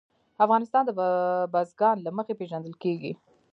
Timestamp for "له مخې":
2.05-2.33